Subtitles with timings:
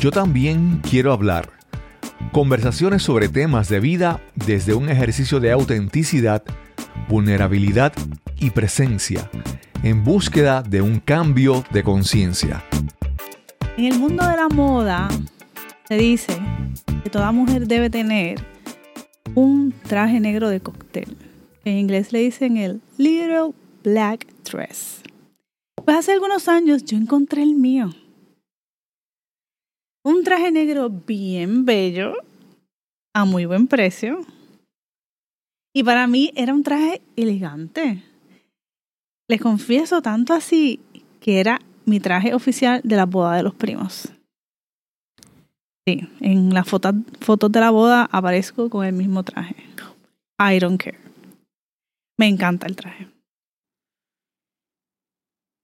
[0.00, 1.50] Yo también quiero hablar.
[2.32, 6.42] Conversaciones sobre temas de vida desde un ejercicio de autenticidad,
[7.08, 7.92] vulnerabilidad
[8.38, 9.30] y presencia,
[9.82, 12.62] en búsqueda de un cambio de conciencia.
[13.76, 15.08] En el mundo de la moda
[15.88, 16.36] se dice
[17.02, 18.44] que toda mujer debe tener
[19.34, 21.16] un traje negro de cóctel.
[21.64, 23.52] En inglés le dicen el Little
[23.82, 25.02] Black Dress.
[25.84, 27.90] Pues hace algunos años yo encontré el mío.
[30.06, 32.14] Un traje negro bien bello,
[33.14, 34.20] a muy buen precio.
[35.74, 38.02] Y para mí era un traje elegante.
[39.28, 40.80] Les confieso tanto así
[41.20, 44.12] que era mi traje oficial de la boda de los primos.
[45.86, 49.56] Sí, en las fotos, fotos de la boda aparezco con el mismo traje.
[50.38, 50.98] I don't care.
[52.18, 53.13] Me encanta el traje.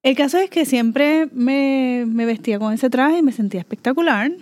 [0.02, 4.33] El caso es que siempre me, me, vestía con ese traje y me sentía espectacular.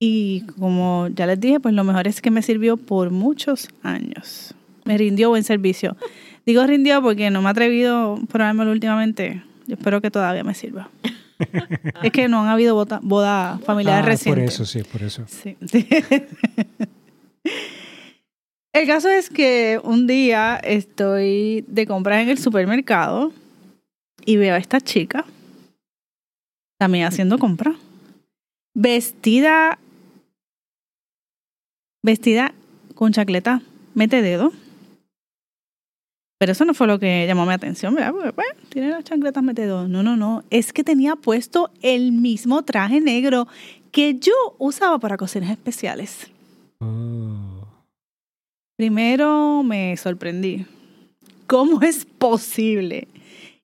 [0.00, 4.52] Y como ya les dije, pues lo mejor es que me sirvió por muchos años.
[4.84, 5.96] Me rindió buen servicio.
[6.44, 9.44] Digo rindió porque no me he atrevido a probármelo últimamente.
[9.68, 10.90] Yo espero que todavía me sirva.
[12.02, 14.56] es que no han habido bodas boda familiares ah, recientes.
[14.56, 15.24] Por eso, sí, por eso.
[15.28, 15.56] Sí.
[18.72, 23.30] El caso es que un día estoy de compras en el supermercado
[24.24, 25.24] y veo a esta chica
[26.82, 27.76] también haciendo compra.
[28.74, 29.78] Vestida.
[32.02, 32.54] Vestida
[32.96, 33.62] con chacleta,
[33.94, 34.52] mete dedo.
[36.40, 38.10] Pero eso no fue lo que llamó mi atención, ¿verdad?
[38.10, 39.86] Porque, pues, tiene las chancletas mete dedo.
[39.86, 40.42] No, no, no.
[40.50, 43.46] Es que tenía puesto el mismo traje negro
[43.92, 46.32] que yo usaba para cocinas especiales.
[46.80, 47.64] Oh.
[48.76, 50.66] Primero me sorprendí.
[51.46, 53.06] ¿Cómo es posible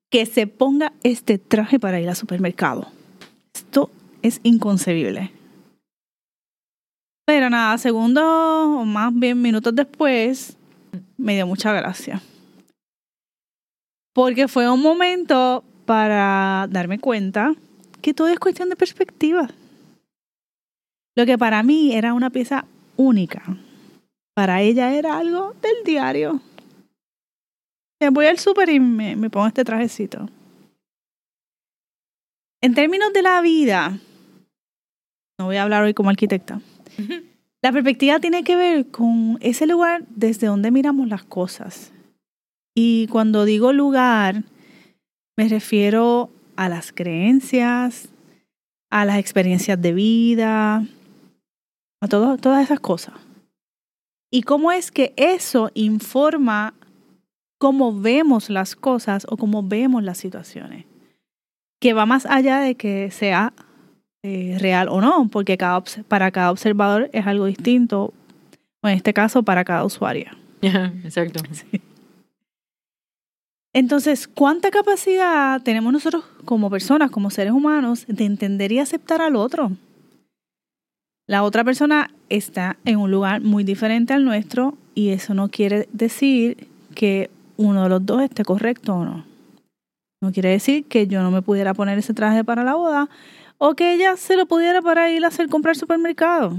[0.09, 2.87] que se ponga este traje para ir al supermercado?
[3.53, 3.89] Esto
[4.21, 5.31] es inconcebible.
[7.25, 10.57] Pero nada, segundos o más bien minutos después,
[11.17, 12.21] me dio mucha gracia.
[14.13, 17.53] Porque fue un momento para darme cuenta
[18.01, 19.47] que todo es cuestión de perspectiva.
[21.15, 22.65] Lo que para mí era una pieza
[22.97, 23.43] única,
[24.35, 26.41] para ella era algo del diario.
[28.11, 30.29] Voy al súper y me, me pongo este trajecito.
[32.61, 33.99] En términos de la vida,
[35.37, 36.61] no voy a hablar hoy como arquitecta,
[37.61, 41.91] la perspectiva tiene que ver con ese lugar desde donde miramos las cosas.
[42.75, 44.43] Y cuando digo lugar,
[45.37, 48.09] me refiero a las creencias,
[48.89, 50.85] a las experiencias de vida,
[52.01, 53.15] a todo, todas esas cosas.
[54.31, 56.73] Y cómo es que eso informa
[57.59, 60.85] cómo vemos las cosas o cómo vemos las situaciones.
[61.79, 63.53] Que va más allá de que sea
[64.23, 68.13] eh, real o no, porque cada, para cada observador es algo distinto,
[68.81, 70.31] o en este caso para cada usuario.
[70.61, 71.41] Exacto.
[71.51, 71.81] Sí.
[73.73, 79.35] Entonces, ¿cuánta capacidad tenemos nosotros como personas, como seres humanos, de entender y aceptar al
[79.35, 79.71] otro?
[81.27, 85.87] La otra persona está en un lugar muy diferente al nuestro y eso no quiere
[85.93, 89.25] decir que uno de los dos esté correcto o no.
[90.21, 93.09] No quiere decir que yo no me pudiera poner ese traje para la boda
[93.57, 96.57] o que ella se lo pudiera para ir a hacer comprar al supermercado.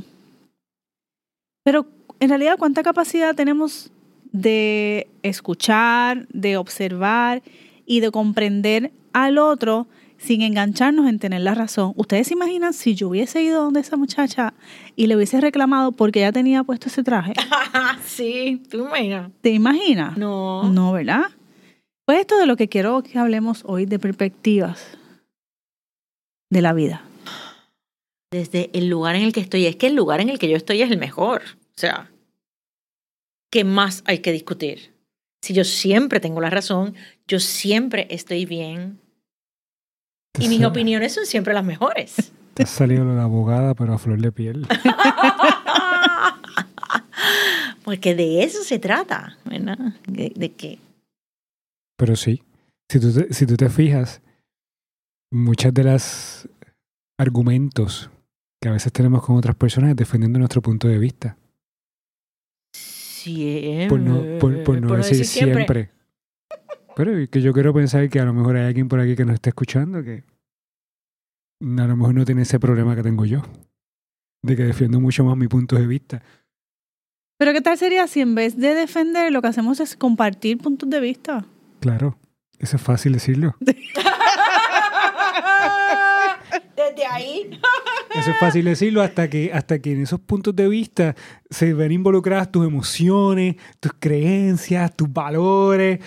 [1.64, 1.86] Pero
[2.20, 3.90] en realidad, ¿cuánta capacidad tenemos
[4.32, 7.42] de escuchar, de observar
[7.86, 9.86] y de comprender al otro
[10.20, 11.94] sin engancharnos en tener la razón.
[11.97, 14.53] ¿Ustedes se imaginan si yo hubiese ido donde esa muchacha
[14.94, 17.32] y le hubiese reclamado porque ella tenía puesto ese traje?
[18.04, 19.30] sí, tú imaginas.
[19.41, 20.16] ¿Te imaginas?
[20.19, 20.70] No.
[20.70, 21.25] No, ¿verdad?
[22.04, 24.98] Pues esto de lo que quiero que hablemos hoy de perspectivas
[26.50, 27.04] de la vida.
[28.30, 30.56] Desde el lugar en el que estoy, es que el lugar en el que yo
[30.56, 31.42] estoy es el mejor.
[31.76, 32.10] O sea,
[33.50, 34.92] ¿qué más hay que discutir?
[35.42, 36.94] Si yo siempre tengo la razón,
[37.26, 39.00] yo siempre estoy bien,
[40.38, 42.32] y mis opiniones son siempre las mejores.
[42.54, 44.66] Te has salido la abogada, pero a flor de piel.
[47.84, 49.78] Porque de eso se trata, ¿verdad?
[50.06, 50.78] ¿De, de qué?
[51.97, 52.42] Pero sí,
[52.91, 54.21] si tú, te, si tú te fijas,
[55.32, 56.48] muchas de las
[57.18, 58.10] argumentos
[58.62, 61.36] que a veces tenemos con otras personas es defendiendo nuestro punto de vista.
[62.74, 63.88] Siempre.
[63.88, 65.54] Por no, por, por no Por decir siempre.
[65.54, 65.91] siempre.
[67.02, 69.36] Pero que yo quiero pensar que a lo mejor hay alguien por aquí que nos
[69.36, 70.22] esté escuchando que
[71.62, 73.41] a lo mejor no tiene ese problema que tengo yo.
[74.42, 76.22] De que defiendo mucho más mi punto de vista.
[77.38, 80.91] Pero ¿qué tal sería si en vez de defender lo que hacemos es compartir puntos
[80.91, 81.47] de vista?
[81.80, 82.18] Claro,
[82.58, 83.56] eso es fácil decirlo.
[86.76, 87.58] Desde ahí.
[88.14, 91.16] Eso es fácil decirlo hasta que, hasta que en esos puntos de vista
[91.48, 96.00] se ven involucradas tus emociones, tus creencias, tus valores.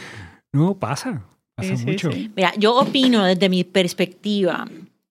[0.53, 1.23] No, pasa.
[1.55, 2.11] Pasa Sí, sí, mucho.
[2.11, 2.31] sí.
[2.35, 4.67] Mira, yo opino desde mi perspectiva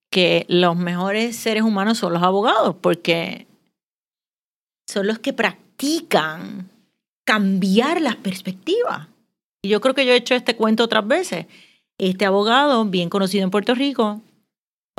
[0.09, 3.47] que los mejores seres humanos son los abogados porque
[4.87, 6.69] son los que practican
[7.25, 9.07] cambiar las perspectivas.
[9.63, 11.45] Y yo creo que yo he hecho este cuento otras veces.
[11.97, 14.21] Este abogado, bien conocido en Puerto Rico,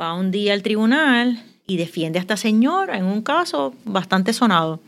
[0.01, 4.79] va un día al tribunal y defiende a esta señora en un caso bastante sonado.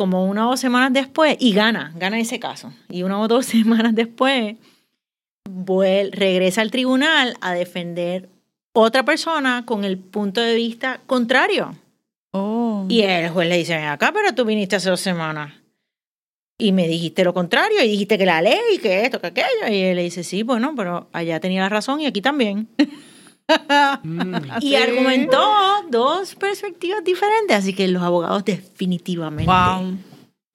[0.00, 2.72] Como una o dos semanas después, y gana, gana ese caso.
[2.88, 4.56] Y una o dos semanas después,
[5.44, 8.30] vuel- regresa al tribunal a defender
[8.72, 11.76] otra persona con el punto de vista contrario.
[12.32, 12.86] Oh.
[12.88, 15.52] Y el juez le dice, acá, pero tú viniste hace dos semanas.
[16.56, 19.68] Y me dijiste lo contrario, y dijiste que la ley, que esto, que aquello.
[19.68, 22.68] Y él le dice, sí, bueno, pero allá tenía la razón y aquí también.
[24.60, 24.76] Y Sí.
[24.76, 25.40] argumentó
[25.90, 27.56] dos perspectivas diferentes.
[27.56, 29.98] Así que los abogados definitivamente Wow.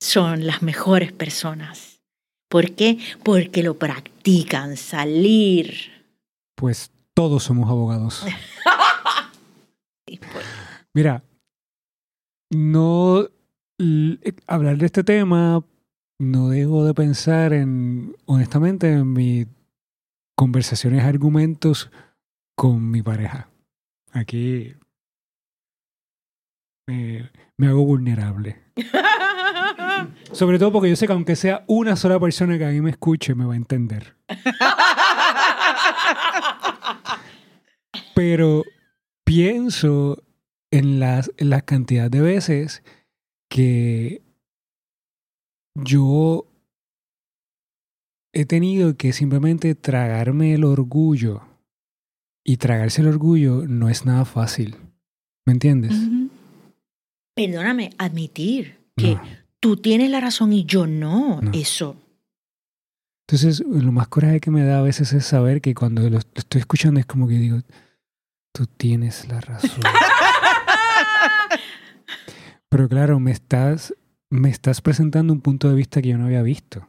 [0.01, 1.99] son las mejores personas.
[2.49, 2.97] ¿Por qué?
[3.23, 5.91] Porque lo practican, salir.
[6.55, 8.23] Pues todos somos abogados.
[10.05, 10.45] Pues,
[10.93, 11.23] Mira,
[12.51, 13.27] no
[13.79, 15.63] l- hablar de este tema,
[16.19, 19.47] no dejo de pensar en, honestamente, en mis
[20.37, 21.89] conversaciones, argumentos
[22.55, 23.49] con mi pareja.
[24.11, 24.75] Aquí
[26.87, 28.63] me, me hago vulnerable.
[30.31, 32.91] Sobre todo porque yo sé que aunque sea una sola persona que a mí me
[32.91, 34.15] escuche, me va a entender.
[38.15, 38.63] Pero
[39.25, 40.23] pienso
[40.71, 42.83] en las, en las cantidades de veces
[43.49, 44.21] que
[45.75, 46.47] yo
[48.33, 51.43] he tenido que simplemente tragarme el orgullo.
[52.47, 54.75] Y tragarse el orgullo no es nada fácil.
[55.45, 55.93] ¿Me entiendes?
[57.35, 59.21] Perdóname, admitir que No.
[59.59, 61.41] tú tienes la razón y yo no.
[61.41, 61.51] No.
[61.53, 61.97] Eso.
[63.27, 66.19] Entonces, lo más coraje que me da a veces es saber que cuando lo, lo
[66.35, 67.57] estoy escuchando es como que digo,
[68.53, 69.81] tú tienes la razón.
[72.69, 73.93] Pero claro, me estás,
[74.29, 76.87] me estás presentando un punto de vista que yo no había visto.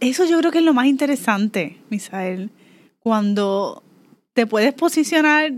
[0.00, 2.50] Eso yo creo que es lo más interesante, Misael.
[2.98, 3.82] Cuando
[4.34, 5.50] te puedes posicionar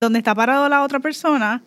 [0.00, 1.62] donde está parado la otra persona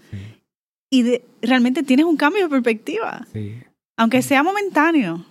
[0.89, 3.61] y de- realmente tienes un cambio de perspectiva, Sí.
[3.97, 5.25] aunque sea momentáneo.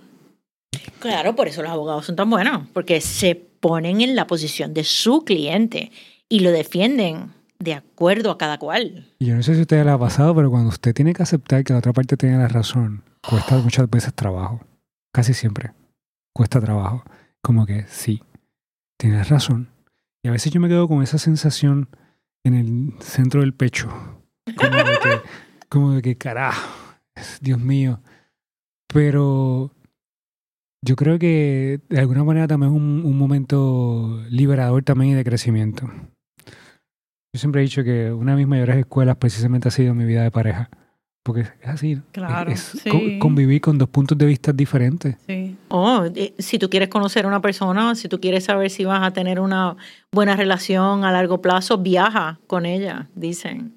[0.99, 4.85] Claro, por eso los abogados son tan buenos, porque se ponen en la posición de
[4.85, 5.91] su cliente
[6.29, 9.07] y lo defienden de acuerdo a cada cual.
[9.21, 11.65] Yo no sé si a usted le ha pasado, pero cuando usted tiene que aceptar
[11.65, 14.61] que la otra parte tiene la razón, cuesta muchas veces trabajo.
[15.13, 15.73] Casi siempre.
[16.35, 17.03] Cuesta trabajo.
[17.43, 18.23] Como que sí,
[18.99, 19.70] tienes razón.
[20.23, 21.89] Y a veces yo me quedo con esa sensación
[22.45, 23.89] en el centro del pecho.
[24.57, 25.21] Como de que,
[25.69, 26.69] como de que carajo,
[27.41, 28.01] Dios mío.
[28.93, 29.73] Pero
[30.83, 35.25] yo creo que de alguna manera también es un, un momento liberador también y de
[35.25, 35.91] crecimiento.
[37.33, 40.23] Yo siempre he dicho que una de mis mayores escuelas precisamente ha sido mi vida
[40.23, 40.69] de pareja.
[41.23, 41.99] Porque es así.
[42.13, 43.19] Claro, Es, sí.
[43.19, 45.17] convivir con dos puntos de vista diferentes.
[45.27, 45.55] Sí.
[45.69, 46.05] Oh,
[46.39, 49.39] si tú quieres conocer a una persona, si tú quieres saber si vas a tener
[49.39, 49.77] una
[50.11, 53.75] buena relación a largo plazo, viaja con ella, dicen.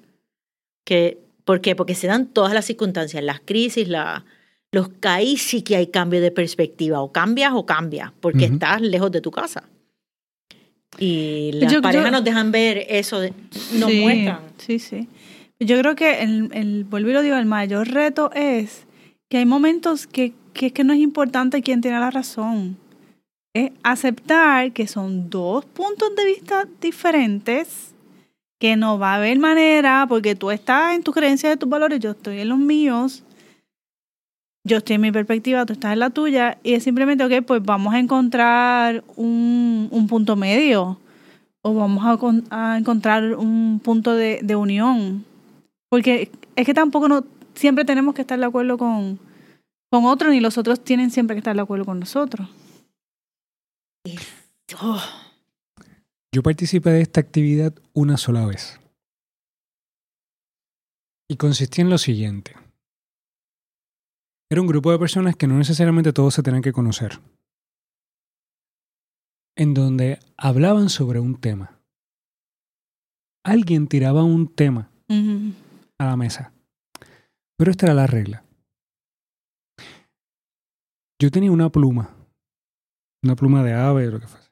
[0.86, 1.76] Que, ¿Por qué?
[1.76, 4.24] Porque se dan todas las circunstancias, las crisis, la,
[4.72, 9.12] los ahí sí que hay cambio de perspectiva, o cambias o cambias, porque estás lejos
[9.12, 9.64] de tu casa.
[10.98, 13.20] Y las Yo- parejas yo- nos dejan ver eso,
[13.74, 14.38] nos sí, muestran.
[14.58, 15.08] Sí, sí.
[15.60, 18.86] Yo creo que el, el, vuelvo y lo digo, el mayor reto es
[19.28, 22.76] que hay momentos que, que es que no es importante quién tiene la razón.
[23.54, 27.94] Es aceptar que son dos puntos de vista diferentes,
[28.58, 32.00] que no va a haber manera, porque tú estás en tus creencias y tus valores,
[32.00, 33.22] yo estoy en los míos,
[34.64, 37.62] yo estoy en mi perspectiva, tú estás en la tuya, y es simplemente, ok, pues
[37.62, 40.98] vamos a encontrar un, un punto medio
[41.62, 42.04] o vamos
[42.50, 45.24] a, a encontrar un punto de, de unión.
[45.94, 47.24] Porque es que tampoco no,
[47.54, 49.20] siempre tenemos que estar de acuerdo con,
[49.92, 52.48] con otros, ni los otros tienen siempre que estar de acuerdo con nosotros.
[54.82, 55.00] Oh,
[56.34, 58.80] Yo participé de esta actividad una sola vez.
[61.30, 62.56] Y consistía en lo siguiente.
[64.50, 67.20] Era un grupo de personas que no necesariamente todos se tenían que conocer.
[69.56, 71.78] En donde hablaban sobre un tema.
[73.44, 75.63] Alguien tiraba un tema Ujú.
[75.98, 76.52] A la mesa.
[77.56, 78.44] Pero esta era la regla.
[81.20, 82.16] Yo tenía una pluma.
[83.22, 84.50] Una pluma de ave o lo que fuese.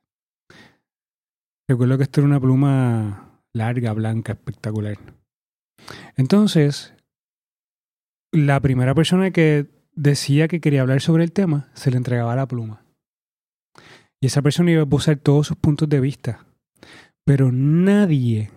[1.69, 4.99] Recuerdo que esta era una pluma larga, blanca, espectacular.
[6.17, 6.95] Entonces,
[8.33, 12.47] la primera persona que decía que quería hablar sobre el tema, se le entregaba la
[12.47, 12.85] pluma.
[14.21, 16.47] Y esa persona iba a posar todos sus puntos de vista.
[17.25, 18.51] Pero nadie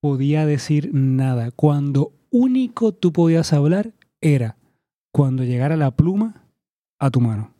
[0.00, 1.50] podía decir nada.
[1.50, 4.56] Cuando único tú podías hablar era
[5.12, 6.44] cuando llegara la pluma
[6.98, 7.54] a tu mano.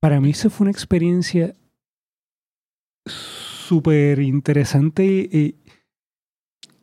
[0.00, 1.54] Para mí eso fue una experiencia
[3.06, 5.56] súper interesante y,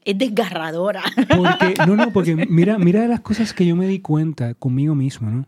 [0.03, 1.03] Es desgarradora.
[1.35, 5.29] Porque, no, no, porque mira, mira las cosas que yo me di cuenta conmigo mismo,
[5.29, 5.45] ¿no?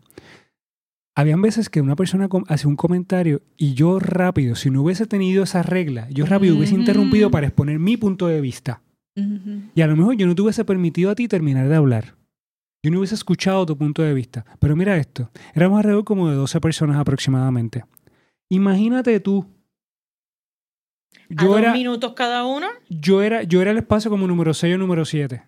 [1.18, 5.44] Habían veces que una persona hacía un comentario y yo rápido, si no hubiese tenido
[5.44, 8.82] esa regla, yo rápido hubiese interrumpido para exponer mi punto de vista.
[9.74, 12.16] Y a lo mejor yo no te hubiese permitido a ti terminar de hablar.
[12.82, 14.44] Yo no hubiese escuchado tu punto de vista.
[14.60, 17.84] Pero mira esto, éramos alrededor como de 12 personas aproximadamente.
[18.50, 19.46] Imagínate tú.
[21.30, 22.66] a Yo dos era, minutos cada uno.
[22.90, 25.42] yo era, yo era el espacio como número 6 o número 7.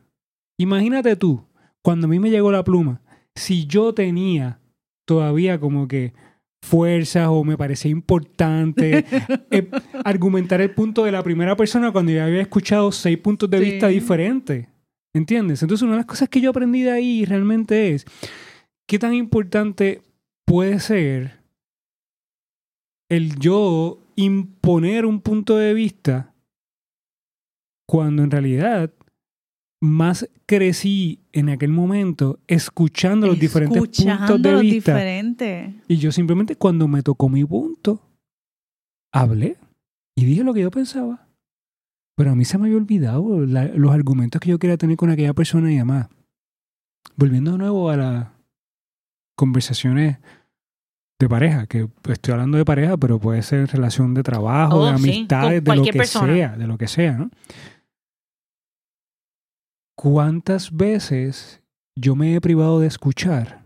[0.58, 1.44] Imagínate tú,
[1.82, 3.02] cuando a mí me llegó la pluma,
[3.34, 4.60] si yo tenía
[5.08, 6.12] todavía como que
[6.62, 9.06] fuerzas o me parecía importante
[9.50, 9.70] eh,
[10.04, 13.64] argumentar el punto de la primera persona cuando yo había escuchado seis puntos de Sí.
[13.64, 14.68] vista diferentes.
[15.14, 15.62] ¿Entiendes?
[15.62, 18.04] Entonces una de las cosas que yo aprendí de ahí realmente es
[18.86, 20.02] qué tan importante
[20.46, 21.38] puede ser
[23.10, 26.34] el yo imponer un punto de vista
[27.88, 28.92] cuando en realidad
[29.80, 34.92] más crecí en aquel momento escuchando los diferentes puntos Escuchando de vista.
[34.97, 35.75] diferentes.
[35.87, 38.00] Y yo simplemente cuando me tocó mi punto,
[39.12, 39.56] hablé
[40.16, 41.28] y dije lo que yo pensaba.
[42.16, 45.11] Pero a mí se me había olvidado la- los argumentos que yo quería tener con
[45.11, 46.08] aquella persona y demás.
[47.16, 48.26] Volviendo de nuevo a las
[49.37, 50.18] conversaciones
[51.20, 54.99] de pareja, que estoy hablando de pareja, pero puede ser relación de trabajo, Oh, de
[54.99, 56.32] sí, amistades, con de lo que persona.
[56.35, 57.30] sea, de lo que sea, ¿no?
[60.00, 61.61] ¿Cuántas veces
[61.97, 63.64] yo me he privado de escuchar?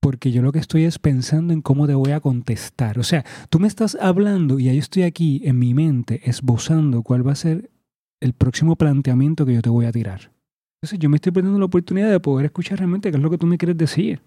[0.00, 2.98] Porque yo lo que estoy es pensando en cómo te voy a contestar.
[2.98, 7.26] O sea, tú me estás hablando y yo estoy aquí en mi mente esbozando cuál
[7.26, 7.70] va a ser
[8.18, 10.32] el próximo planteamiento que yo te voy a tirar.
[10.80, 13.36] Entonces yo me estoy perdiendo la oportunidad de poder escuchar realmente qué es lo que
[13.36, 14.22] tú me quieres decir.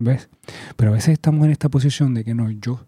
[0.00, 0.30] ¿Ves?
[0.74, 2.84] Pero a veces estamos en esta posición de que no, yo,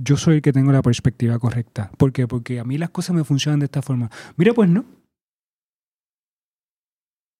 [0.00, 1.92] yo soy el que tengo la perspectiva correcta.
[1.96, 2.26] ¿Por qué?
[2.26, 4.10] Porque a mí las cosas me funcionan de esta forma.
[4.36, 4.84] Mira, pues no.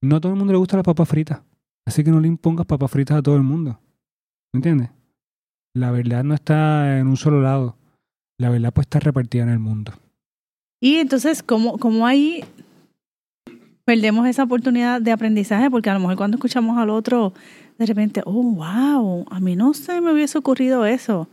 [0.03, 1.45] No a todo el mundo le gusta la papa frita.
[1.87, 3.81] Así que no le impongas papas fritas a todo el mundo.
[4.53, 4.91] ¿Me entiendes?
[5.75, 7.77] La verdad no está en un solo lado.
[8.39, 9.93] La verdad pues está repartida en el mundo.
[10.81, 12.45] Y entonces, ¿cómo, cómo ahí
[13.85, 15.71] perdemos esa oportunidad de aprendizaje?
[15.71, 17.33] Porque a lo mejor cuando escuchamos al otro,
[17.79, 21.29] de repente, oh, wow, a mí no se me hubiese ocurrido eso.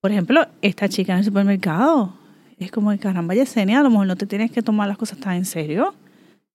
[0.00, 2.14] Por ejemplo, esta chica en el supermercado.
[2.58, 5.34] Es como, caramba, Yesenia, a lo mejor no te tienes que tomar las cosas tan
[5.34, 5.94] en serio.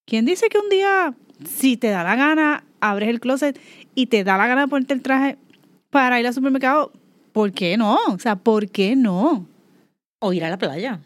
[0.04, 1.14] ¿Quién dice que un día,
[1.46, 3.58] si te da la gana, abres el closet
[3.94, 5.38] y te da la gana de ponerte el traje
[5.90, 6.92] para ir al supermercado?
[7.32, 7.98] ¿Por qué no?
[8.08, 9.46] O sea, ¿por qué no?
[10.20, 11.00] O ir a la playa.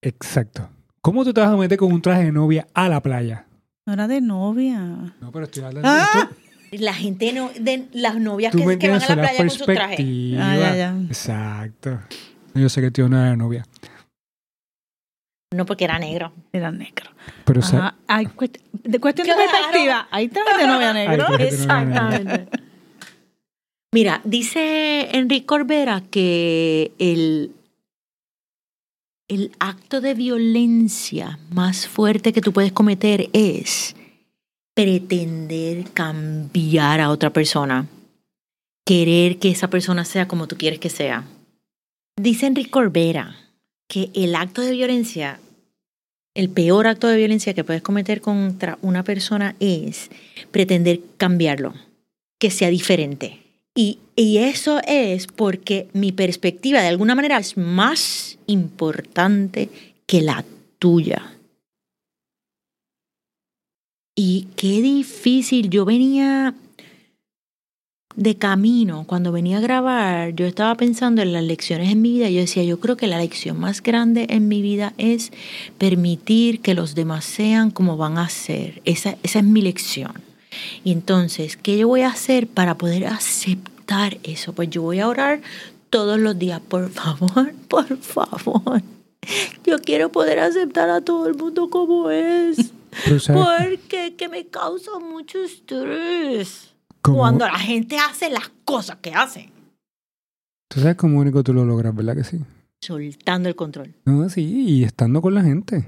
[0.00, 0.68] Exacto.
[1.00, 3.46] ¿Cómo tú te vas a meter con un traje de novia a la playa?
[3.86, 4.78] No era de novia.
[5.20, 6.30] No, pero estoy hablando Ah.
[6.70, 10.36] La gente, no, de las novias que, van a la la playa con su traje.
[10.38, 10.96] Ah, ya, ya.
[11.06, 12.00] Exacto.
[12.54, 13.66] Yo sé que tío no era novia.
[15.52, 16.32] No, porque era negro.
[16.52, 17.10] Era negro.
[17.44, 17.94] Pero o sea, Ajá.
[18.08, 19.50] Hay cuest- de cuestión de Claro.
[19.50, 20.08] perspectiva.
[20.10, 21.12] Ahí de novia negro.
[21.12, 21.44] De novia negro.
[21.44, 22.48] Exactamente.
[23.94, 27.52] Mira, dice Enrique Corbera que el,
[29.28, 33.94] el acto de violencia más fuerte que tú puedes cometer es
[34.74, 37.86] pretender cambiar a otra persona,
[38.86, 41.24] querer que esa persona sea como tú quieres que sea.
[42.18, 43.36] Dice Enrique Corbera
[43.92, 45.38] que el acto de violencia,
[46.34, 50.08] el peor acto de violencia que puedes cometer contra una persona es
[50.50, 51.74] pretender cambiarlo,
[52.38, 53.42] que sea diferente.
[53.74, 59.68] Y, y eso es porque mi perspectiva de alguna manera es más importante
[60.06, 60.42] que la
[60.78, 61.36] tuya.
[64.16, 65.68] Y qué difícil.
[65.68, 66.54] Yo venía
[68.16, 72.28] de camino, cuando venía a grabar, yo estaba pensando en las lecciones en mi vida.
[72.30, 75.32] Yo decía, yo creo que la lección más grande en mi vida es
[75.78, 78.82] permitir que los demás sean como van a ser.
[78.84, 80.12] Esa, esa es mi lección.
[80.84, 84.52] Y entonces, ¿qué yo voy a hacer para poder aceptar eso?
[84.52, 85.40] Pues yo voy a orar
[85.88, 88.82] todos los días, por favor, por favor.
[89.64, 92.72] Yo quiero poder aceptar a todo el mundo como es.
[93.04, 96.71] pero ¿sabes Porque que me causa mucho estrés.
[97.02, 99.50] Cuando la gente hace las cosas que hacen.
[100.68, 102.38] tú sabes cómo único tú lo logras, ¿verdad que sí?
[102.80, 103.94] Soltando el control.
[104.04, 105.84] No, sí, y estando con la gente.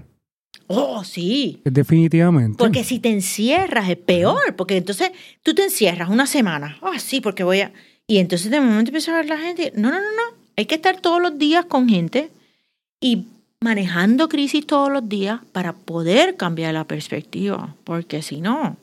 [0.66, 1.60] Oh, sí.
[1.64, 2.58] Definitivamente.
[2.58, 5.10] Porque si te encierras es peor, porque entonces
[5.42, 6.78] tú te encierras una semana.
[6.82, 7.72] Ah, sí, porque voy a...
[8.06, 9.72] Y entonces de momento empieza a ver la gente.
[9.76, 10.36] No, no, no, no.
[10.56, 12.30] Hay que estar todos los días con gente
[13.00, 13.26] y
[13.60, 18.76] manejando crisis todos los días para poder cambiar la perspectiva, porque si no,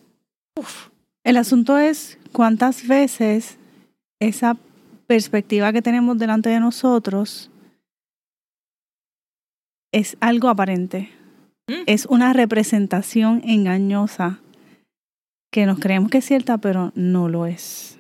[0.56, 0.91] uf.
[1.24, 3.58] El asunto es cuántas veces
[4.20, 4.58] esa
[5.08, 7.52] perspectiva que tenemos delante de nosotros
[9.92, 11.10] es algo aparente.
[11.68, 11.84] Mm.
[11.86, 14.40] Es una representación engañosa
[15.52, 17.98] que nos creemos que es cierta, pero no lo es.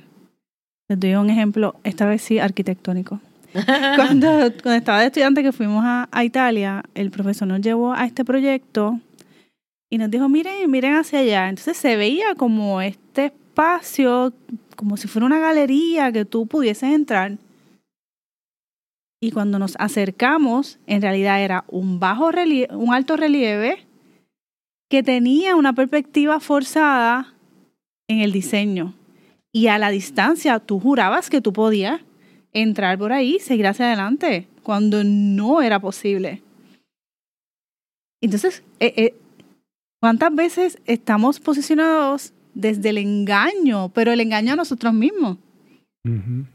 [0.88, 3.20] Les doy un ejemplo, esta vez sí arquitectónico.
[3.98, 4.30] Cuando,
[4.64, 8.24] cuando estaba de estudiante que fuimos a, a Italia, el profesor nos llevó a este
[8.24, 9.02] proyecto
[9.90, 11.50] y nos dijo, miren, miren hacia allá.
[11.50, 14.34] Entonces se veía como este espacio,
[14.76, 17.38] como si fuera una galería que tú pudieses entrar.
[19.22, 23.86] Y cuando nos acercamos, en realidad era un bajo relieve, un alto relieve
[24.90, 27.34] que tenía una perspectiva forzada
[28.08, 28.94] en el diseño.
[29.54, 32.02] Y a la distancia tú jurabas que tú podías
[32.54, 36.42] entrar por ahí, seguir hacia adelante, cuando no era posible.
[38.22, 39.16] Entonces, eh, eh,
[40.00, 45.38] ¿cuántas veces estamos posicionados desde el engaño, pero el engaño a nosotros mismos?
[46.06, 46.46] Ujú.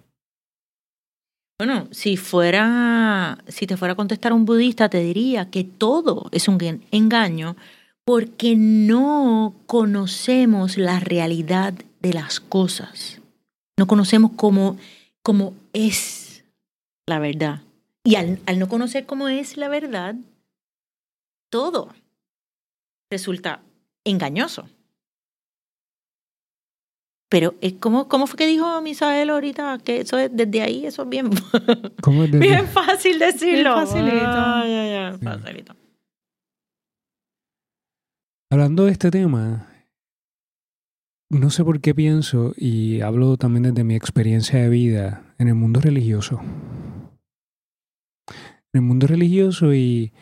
[1.59, 6.49] Bueno, si fuera, si te fuera a contestar un budista, te diría que todo es
[6.49, 7.57] un en- engaño
[8.05, 13.21] porque no conocemos la realidad de las cosas.
[13.79, 14.77] No conocemos cómo,
[15.23, 16.45] cómo es
[17.09, 17.63] la verdad.
[18.05, 20.15] Y al, al no conocer cómo es la verdad,
[21.51, 21.89] todo
[23.11, 23.63] resulta
[24.05, 24.69] engañoso.
[27.29, 29.79] Pero, es como, ¿cómo fue que dijo Misael ahorita?
[29.85, 31.31] Que eso es, desde ahí, eso es bien,
[32.03, 33.75] ¿Cómo es desde- bien fácil decirlo.
[33.75, 34.27] Bien facilito.
[34.27, 35.25] Ay, ay, ay, Sí.
[35.25, 35.75] facilito.
[38.51, 39.69] Hablando de este tema,
[41.31, 45.55] no sé por qué pienso, y hablo también desde mi experiencia de vida, en el
[45.55, 46.41] mundo religioso.
[48.73, 50.13] En el mundo religioso y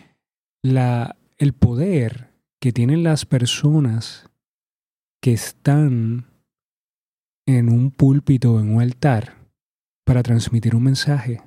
[0.63, 4.31] la, el poder que tienen las personas
[5.21, 6.27] que están
[7.47, 9.35] en un púlpito o en un altar
[10.05, 11.43] para transmitir un mensaje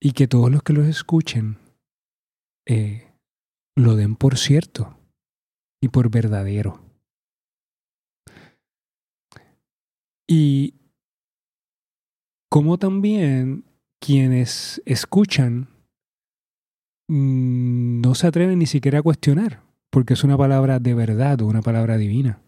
[0.00, 1.58] y que todos los que los escuchen
[2.66, 3.10] eh,
[3.76, 4.98] lo den por cierto
[5.80, 6.80] y por verdadero.
[10.26, 10.74] Y
[12.50, 13.64] como también
[14.00, 15.68] quienes escuchan
[17.08, 21.46] mm, no se atreven ni siquiera a cuestionar, porque es una palabra de verdad o
[21.46, 22.43] una palabra divina.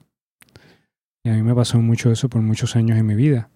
[1.26, 3.50] Y a mí me pasó mucho eso por muchos años en mi vida.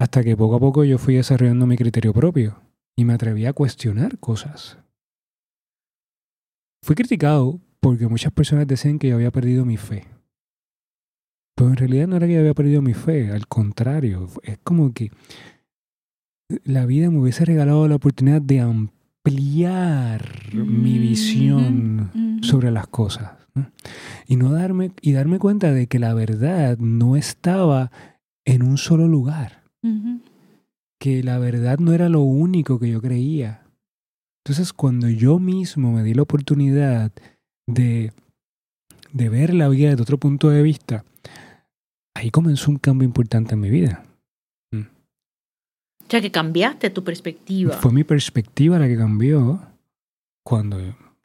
[0.00, 2.58] Hasta que poco a poco yo fui desarrollando mi criterio propio
[2.96, 4.78] y me atreví a cuestionar cosas.
[6.82, 10.06] Fui criticado porque muchas personas decían que yo había perdido mi fe.
[11.54, 14.94] Pero en realidad no era que yo había perdido mi fe, al contrario, es como
[14.94, 15.10] que
[16.64, 22.44] la vida me hubiese regalado la oportunidad de ampliar mi visión Ujú.
[22.44, 23.32] sobre las cosas.
[23.54, 23.70] ¿no?
[24.26, 27.90] Y no darme, y darme cuenta de que la verdad no estaba
[28.44, 29.62] en un solo lugar,
[30.98, 33.62] que la verdad no era lo único que yo creía.
[34.44, 37.12] Entonces, cuando yo mismo me di la oportunidad
[37.66, 38.12] de,
[39.12, 41.04] de ver la vida desde otro punto de vista,
[42.14, 44.02] ahí comenzó un cambio importante en mi vida.
[46.12, 47.72] O sea, que cambiaste tu perspectiva.
[47.72, 49.62] Fue mi perspectiva la que cambió
[50.44, 50.78] cuando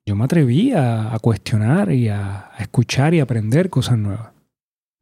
[0.06, 4.30] yo me atreví a, a cuestionar y a, a escuchar y aprender cosas nuevas.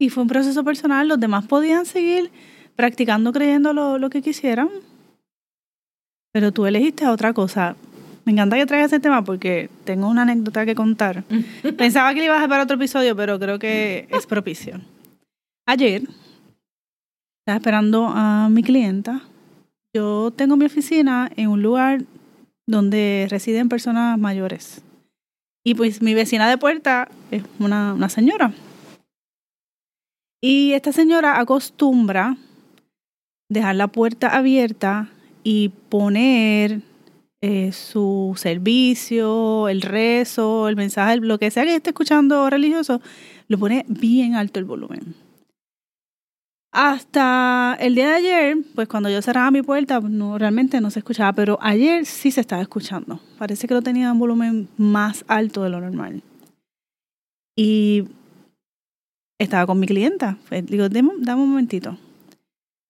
[0.00, 2.32] Y fue un proceso personal, los demás podían seguir
[2.74, 4.70] practicando, creyendo lo, lo que quisieran.
[6.32, 7.76] Pero tú elegiste otra cosa.
[8.24, 11.22] Me encanta que traigas ese tema porque tengo una anécdota que contar.
[11.78, 14.80] Pensaba que le ibas a para otro episodio, pero creo que es propicio.
[15.64, 16.02] Ayer,
[17.38, 19.22] estaba esperando a mi clienta.
[19.96, 22.02] Yo tengo mi oficina en un lugar
[22.66, 24.82] donde residen personas mayores.
[25.64, 28.52] Y pues mi vecina de puerta es una, una señora.
[30.42, 32.36] Y esta señora acostumbra
[33.48, 35.08] dejar la puerta abierta
[35.42, 36.82] y poner
[37.40, 43.00] eh, su servicio, el rezo, el mensaje, lo que sea que esté escuchando religioso,
[43.48, 45.25] lo pone bien alto el volumen.
[46.78, 50.98] Hasta el día de ayer, pues cuando yo cerraba mi puerta, no, realmente no se
[50.98, 53.18] escuchaba, pero ayer sí se estaba escuchando.
[53.38, 56.22] Parece que lo tenía en volumen más alto de lo normal.
[57.56, 58.04] Y
[59.38, 60.36] estaba con mi clienta.
[60.64, 61.96] Digo, dame, dame un momentito.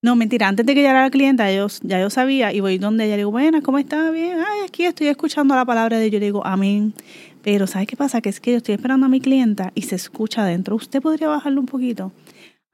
[0.01, 3.05] No, mentira, antes de que llegara la clienta, yo, ya yo sabía y voy donde
[3.05, 4.11] ella le digo, buenas, ¿cómo está?
[4.11, 6.11] Bien, ay, aquí estoy escuchando la palabra de Dios.
[6.11, 6.93] Yo le digo, amén.
[7.41, 8.19] Pero ¿sabes qué pasa?
[8.19, 10.75] Que es que yo estoy esperando a mi clienta y se escucha adentro.
[10.75, 12.11] ¿Usted podría bajarlo un poquito?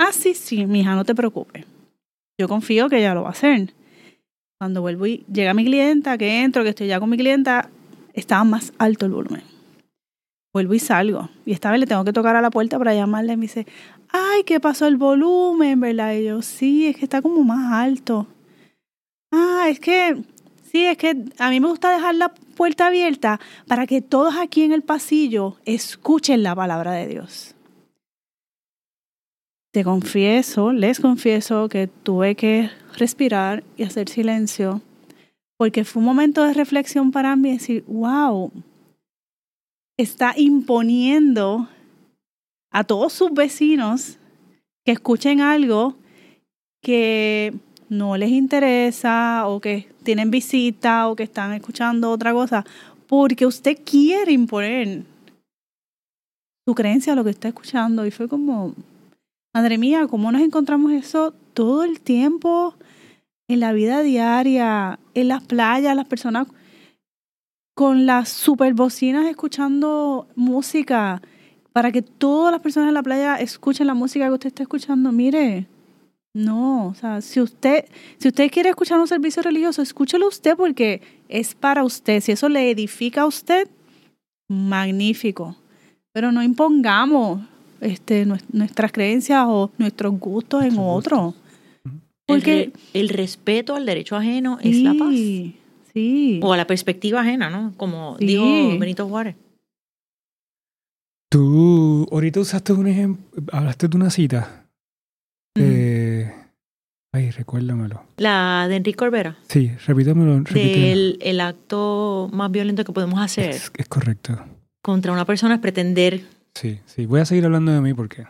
[0.06, 1.66] Ah, sí, sí, mija, no te preocupes.
[2.38, 3.74] Yo confío que ella lo va a hacer.
[4.60, 7.70] Cuando vuelvo y llega mi clienta, que entro, que estoy ya con mi clienta,
[8.14, 9.44] estaba más alto el volumen.
[10.52, 11.30] Vuelvo y salgo.
[11.46, 13.66] Y esta vez le tengo que tocar a la puerta para llamarle y me dice,
[14.10, 15.80] ay, ¿qué pasó el volumen?
[15.80, 16.16] ¿Verdad?
[16.16, 18.28] Y yo, sí, es que está como más alto.
[19.32, 20.22] Ah, es que,
[20.70, 23.40] sí, es que a mí me gusta dejar la puerta abierta
[23.70, 27.53] para que todos aquí en el pasillo escuchen la palabra de Dios.
[29.74, 34.84] Te confieso, les confieso que tuve que respirar y hacer silencio
[35.58, 38.52] porque fue un momento de reflexión para mí decir, wow,
[39.98, 41.68] está imponiendo
[42.70, 44.20] a todos sus vecinos
[44.86, 45.96] que escuchen algo
[46.80, 47.56] que
[47.90, 52.64] no les interesa o que tienen visita o que están escuchando otra cosa,
[53.08, 55.02] porque usted quiere imponer
[56.64, 58.06] su creencia a lo que está escuchando.
[58.06, 58.76] Y fue como,
[59.54, 62.76] madre mía, ¿cómo nos encontramos eso todo el tiempo
[63.48, 66.48] en la vida diaria, en las playas, las personas
[67.76, 71.22] con las super bocinas escuchando música
[71.72, 75.12] para que todas las personas en la playa escuchen la música que usted está escuchando.
[75.12, 75.68] Mire,
[76.34, 77.86] no, o sea, si usted,
[78.18, 82.22] si usted quiere escuchar un servicio religioso, escúchelo usted porque es para usted.
[82.22, 83.68] Si eso le edifica a usted,
[84.48, 85.56] magnífico.
[86.12, 87.42] Pero no impongamos
[87.84, 91.34] este, nuestras creencias o nuestros gustos en otro.
[92.26, 95.14] Porque el, respeto al derecho ajeno es la paz.
[95.94, 96.40] Sí.
[96.42, 97.74] O a la perspectiva ajena, ¿no?
[97.78, 98.46] Como dijo
[98.80, 99.36] Benito Juárez.
[101.30, 104.68] Tú ahorita usaste un ejemplo, hablaste de una cita.
[105.56, 106.32] Eh,
[107.12, 108.04] ay, recuérdamelo.
[108.18, 109.38] La de Enrique Corbera.
[109.48, 110.42] Sí, repítamelo.
[110.42, 113.50] Del el acto más violento que podemos hacer.
[113.50, 114.40] Es, es correcto.
[114.82, 116.22] Contra una persona es pretender.
[116.56, 117.06] Sí, sí.
[117.06, 118.26] Voy a seguir hablando de mí porque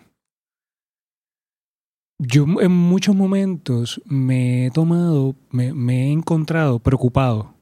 [2.19, 7.53] yo en muchos momentos me he tomado, me, me, he encontrado preocupado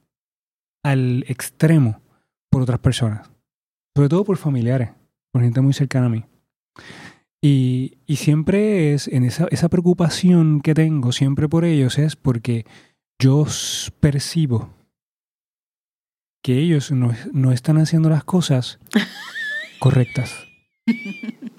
[0.84, 2.00] al extremo
[2.50, 3.30] por otras personas,
[3.96, 4.90] sobre todo por familiares,
[5.32, 6.24] por gente muy cercana a mí.
[7.42, 12.66] Y, y siempre es, en esa, esa preocupación que tengo siempre por ellos es porque
[13.20, 13.46] yo
[13.98, 14.70] percibo
[16.42, 18.78] que ellos no, no están haciendo las cosas
[19.80, 20.51] correctas.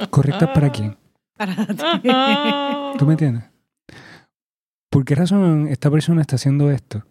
[0.10, 0.98] ¿Correctas para quién?
[1.38, 2.98] Para ti.
[2.98, 3.44] ¿Tú me entiendes?
[4.90, 7.06] ¿Por qué razón esta persona está haciendo esto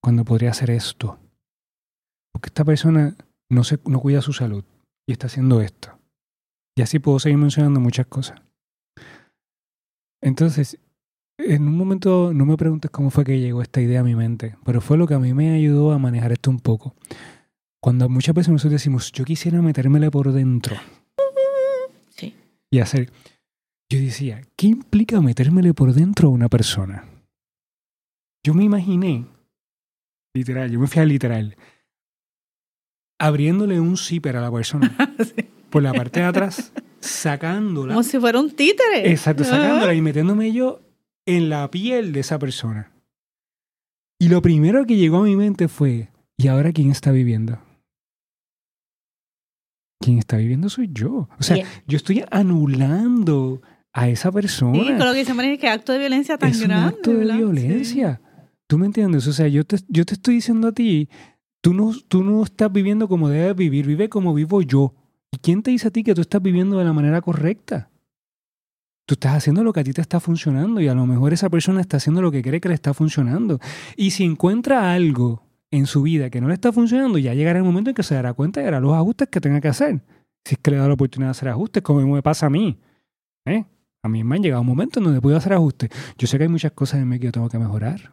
[0.00, 1.18] cuando podría hacer esto?
[2.32, 3.16] Porque esta persona
[3.50, 4.64] no, se, no cuida su salud
[5.08, 5.98] y está haciendo esto.
[6.76, 8.40] Y así puedo seguir mencionando muchas cosas.
[10.22, 10.78] Entonces,
[11.38, 14.56] en un momento, no me preguntes cómo fue que llegó esta idea a mi mente,
[14.64, 16.94] pero fue lo que a mí me ayudó a manejar esto un poco.
[17.82, 20.76] Cuando muchas veces nosotros decimos, yo quisiera metérmele por dentro.
[22.70, 23.10] Y hacer,
[23.90, 27.04] yo decía, ¿qué implica metérmele por dentro a una persona?
[28.44, 29.26] Yo me imaginé,
[30.34, 31.56] literal, yo me fui a literal,
[33.18, 34.96] abriéndole un zipper a la persona
[35.70, 37.94] por la parte de atrás, sacándola.
[37.94, 39.10] Como si fuera un títere.
[39.10, 40.80] Exacto, sacándola y metiéndome yo
[41.26, 42.92] en la piel de esa persona.
[44.18, 47.58] Y lo primero que llegó a mi mente fue, ¿y ahora quién está viviendo?
[50.06, 51.28] Quien está viviendo soy yo.
[51.36, 51.56] O sea,
[51.88, 53.60] yo estoy anulando
[53.92, 54.78] a esa persona.
[54.78, 56.86] Sí, con lo que dice María, que acto de violencia tan es grande.
[56.86, 57.36] Un acto de ¿verdad?
[57.38, 58.20] violencia.
[58.68, 59.26] ¿Tú me entiendes?
[59.26, 61.08] O sea, yo te, yo te estoy diciendo a ti,
[61.60, 64.94] tú no, tú no estás viviendo como debes vivir, vive como vivo yo.
[65.32, 67.90] ¿Y quién te dice a ti que tú estás viviendo de la manera correcta?
[69.06, 71.50] Tú estás haciendo lo que a ti te está funcionando y a lo mejor esa
[71.50, 73.58] persona está haciendo lo que cree que le está funcionando.
[73.96, 77.64] Y si encuentra algo en su vida que no le está funcionando, ya llegará el
[77.64, 80.02] momento en que se dará cuenta y hará los ajustes que tenga que hacer.
[80.44, 82.78] Si es que le da la oportunidad de hacer ajustes, como me pasa a mí.
[83.46, 83.64] ¿Eh?
[84.02, 85.90] A mí me han llegado momentos en donde puedo hacer ajustes.
[86.16, 88.12] Yo sé que hay muchas cosas en mí que yo tengo que mejorar.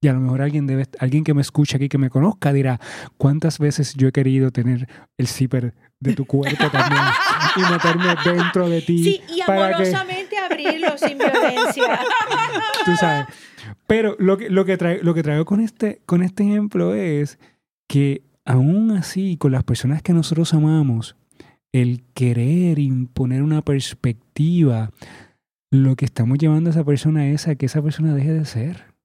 [0.00, 2.80] Y a lo mejor alguien, debe, alguien que me escuche aquí, que me conozca, dirá,
[3.16, 7.02] ¿cuántas veces yo he querido tener el zipper de tu cuerpo también
[7.56, 9.04] y meterme dentro de ti?
[9.04, 12.00] Sí, y para que, amorosamente abrirlo sin violencia.
[12.84, 13.26] tú sabes.
[13.86, 17.38] Pero lo que, lo que, traigo, lo que traigo con este, con este ejemplo es
[17.88, 21.16] que aún así, con las personas que nosotros amamos,
[21.72, 24.92] el querer imponer una perspectiva,
[25.70, 28.95] lo que estamos llevando a esa persona es a que esa persona deje de ser.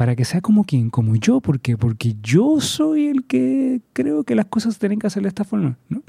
[0.00, 1.42] Para que sea como quien, como yo.
[1.42, 1.76] ¿Por qué?
[1.76, 5.76] Porque yo soy el que creo que las cosas tienen que hacer de esta forma.
[5.90, 6.02] ¿no?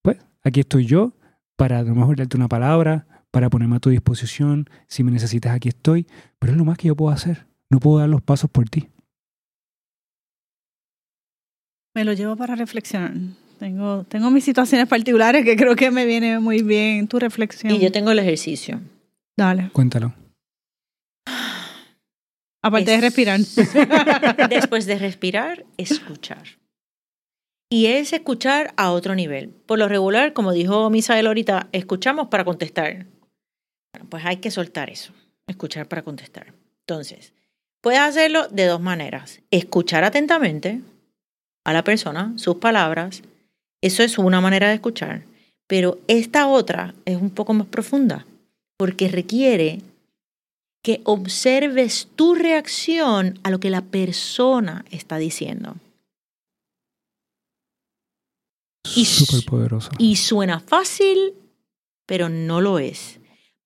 [0.00, 1.12] Pues aquí estoy yo
[1.56, 4.70] para a lo mejor darte una palabra, para ponerme a tu disposición.
[4.86, 6.06] Si me necesitas, aquí estoy.
[6.38, 7.48] Pero es lo más que yo puedo hacer.
[7.68, 8.90] No puedo dar los pasos por ti.
[11.96, 13.12] Me lo llevo para reflexionar.
[13.58, 17.74] Tengo, tengo mis situaciones particulares que creo que me viene muy bien tu reflexión.
[17.74, 18.78] Y yo tengo el ejercicio.
[19.36, 19.70] Dale.
[19.72, 20.14] Cuéntalo.
[22.66, 23.40] Aparte de Es- respirar.
[24.50, 26.42] Después de respirar, escuchar.
[27.70, 29.48] Y es escuchar a otro nivel.
[29.50, 33.06] Por lo regular, como dijo Misael ahorita, escuchamos para contestar.
[33.92, 35.12] Bueno, pues hay que soltar eso.
[35.48, 36.52] Escuchar para contestar.
[36.80, 37.32] Entonces,
[37.80, 39.40] puedes hacerlo de dos maneras.
[39.50, 40.80] Escuchar atentamente
[41.64, 43.22] a la persona, sus palabras.
[43.82, 45.22] Eso es una manera de escuchar.
[45.66, 48.26] Pero esta otra es un poco más profunda
[48.76, 49.80] porque requiere
[50.82, 55.76] que observes tu reacción a lo que la persona está diciendo.
[58.94, 59.06] Y.
[59.98, 61.34] Y suena fácil,
[62.06, 63.18] pero no lo es.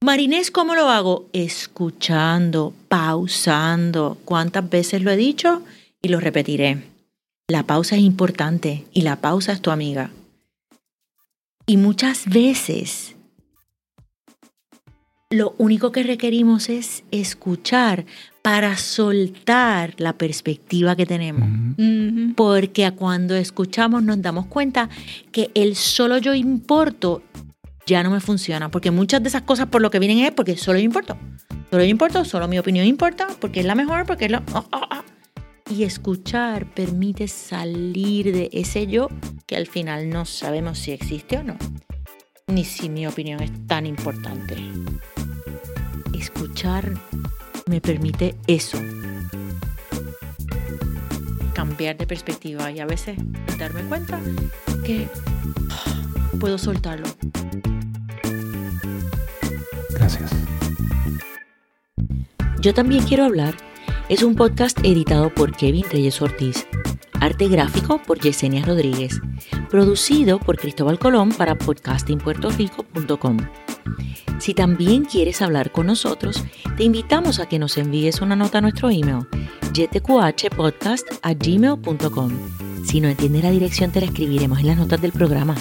[0.02, 1.28] Marinés, ¿cómo lo hago?
[1.34, 4.16] Escuchando, pausando.
[4.24, 5.62] ¿Cuántas veces lo he dicho?
[6.00, 6.82] Y lo repetiré.
[7.48, 10.10] La pausa es importante y la pausa es tu amiga.
[11.66, 13.14] Y muchas veces
[15.32, 18.04] lo único que requerimos es escuchar
[18.42, 21.48] para soltar la perspectiva que tenemos.
[21.48, 21.82] Ujú.
[21.82, 22.34] Ujú.
[22.34, 24.88] Porque a cuando escuchamos nos damos cuenta
[25.30, 27.22] que el solo yo importo
[27.86, 28.72] ya no me funciona.
[28.72, 31.16] Porque muchas de esas cosas por lo que vienen es porque solo yo importo.
[31.70, 34.42] Solo yo importo, solo mi opinión importa, porque es la mejor, porque es la...
[34.52, 35.04] ah, ah, ah.
[35.70, 39.08] Y escuchar permite salir de ese yo
[39.46, 41.56] que al final no sabemos si existe o no.
[42.48, 44.56] Ni si mi opinión es tan importante.
[46.20, 46.92] Escuchar
[47.66, 48.78] me permite eso,
[51.54, 53.16] cambiar de perspectiva y a veces
[53.58, 54.20] darme cuenta
[54.84, 55.08] que
[56.38, 57.06] puedo soltarlo.
[59.90, 60.30] Gracias.
[62.60, 63.56] Yo también quiero hablar
[64.10, 66.66] es un podcast editado por Kevin Reyes Ortiz,
[67.20, 69.20] arte gráfico por Yesenia Rodríguez,
[69.70, 73.38] producido por Cristóbal Colón para podcastingpuertorico.com.
[74.38, 76.44] Si también quieres hablar con nosotros,
[76.76, 79.26] te invitamos a que nos envíes una nota a nuestro email
[79.72, 82.30] ytqhpodcast@gmail.com.
[82.84, 85.54] Si no entiendes la dirección, te la escribiremos en las notas del programa.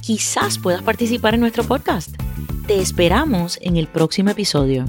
[0.00, 2.16] Quizás puedas participar en nuestro podcast.
[2.66, 4.86] Te esperamos en el próximo episodio.